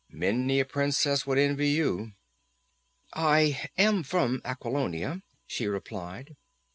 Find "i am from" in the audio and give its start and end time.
3.13-4.41